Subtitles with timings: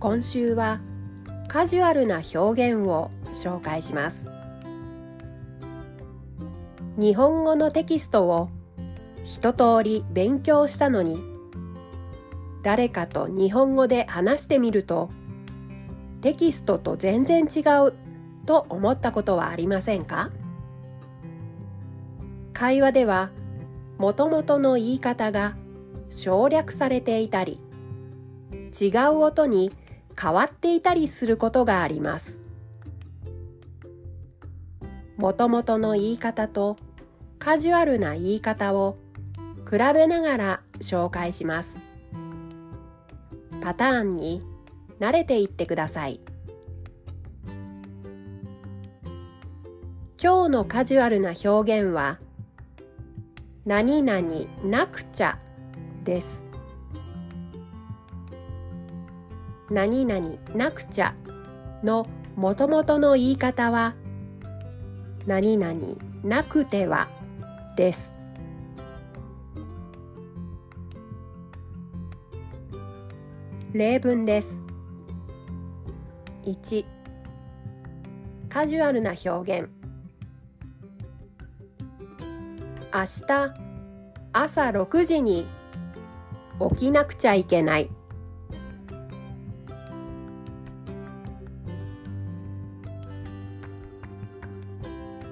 [0.00, 0.80] 今週は
[1.46, 4.26] カジュアルな表現を紹介します。
[6.96, 8.48] 日本語のテキストを
[9.26, 11.22] 一通り勉強したのに
[12.62, 15.10] 誰かと日本語で話してみると
[16.22, 17.92] テキストと全然違う
[18.46, 20.30] と思ったことはありませんか？
[22.54, 23.32] 会話では
[23.98, 25.56] もともとの言い方が
[26.08, 27.60] 省略されていたり
[28.80, 29.70] 違う音に
[30.20, 32.40] 変わっていたりすることがあります。
[35.16, 36.76] もともとの言い方と
[37.38, 38.96] カジュアルな言い方を
[39.70, 41.80] 比べながら紹介します。
[43.62, 44.42] パターンに
[44.98, 46.20] 慣れていってください。
[50.22, 52.18] 今日のカジュアルな表現は
[53.64, 54.22] 何々
[54.64, 55.38] なくちゃ
[56.04, 56.49] です。
[59.70, 61.14] 何々なくちゃ
[61.84, 63.94] のもともとの言い方は
[65.26, 65.74] 何々
[66.24, 67.08] なくては
[67.76, 68.14] です。
[73.72, 74.60] 例文です。
[76.44, 76.84] 1
[78.48, 79.70] カジュアルな表現。
[82.92, 83.54] 明日
[84.32, 85.46] 朝6時に
[86.72, 87.88] 起きなくちゃいけない。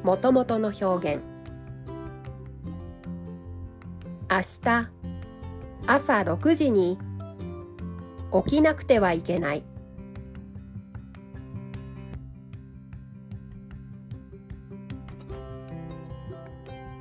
[0.09, 1.23] もともとの表現。
[4.31, 4.89] 明日
[5.87, 6.97] 朝6時に
[8.47, 9.65] 起きなくてはいけない。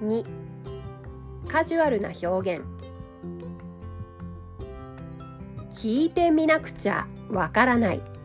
[0.02, 0.26] 2
[1.48, 2.66] カジュアルな表現。
[5.70, 8.17] 聞いてみなくちゃわからない。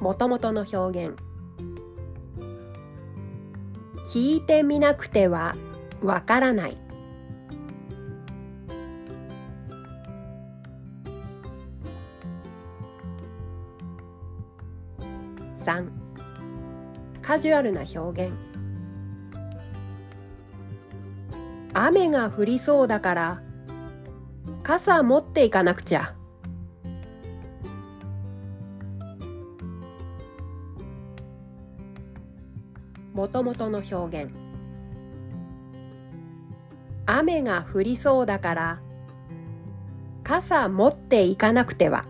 [0.00, 1.16] もともとの表現。
[4.12, 5.54] 聞いてみなくては
[6.02, 6.76] わからない。
[15.54, 15.88] 3
[17.20, 18.34] カジュアルな表現。
[21.72, 23.42] 雨が降りそうだから
[24.62, 26.14] 傘持っていかなくちゃ。
[33.12, 34.32] もともとの表現。
[37.06, 38.80] 雨が降りそうだから
[40.22, 42.04] 傘持っていかなくては。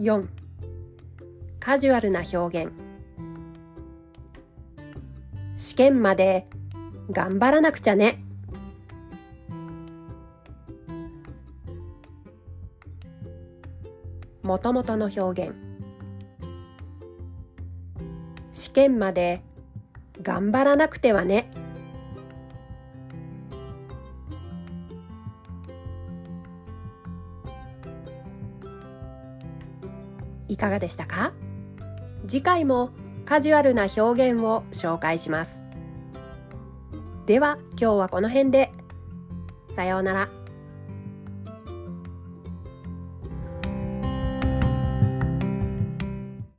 [0.00, 0.26] 4
[1.58, 2.72] カジュアルな表現。
[5.56, 6.46] 試験まで
[7.10, 8.24] 頑張らなくちゃね。
[14.50, 15.54] もともとの表現。
[18.50, 19.44] 試験まで
[20.22, 21.52] 頑張らなくてはね。
[30.48, 31.32] いかがでしたか？
[32.26, 32.90] 次回も
[33.24, 35.62] カジュアルな表現を紹介します。
[37.26, 38.72] では今日はこの辺で。
[39.76, 40.39] さようなら。